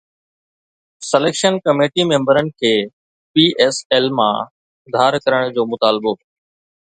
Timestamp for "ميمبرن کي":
2.11-2.73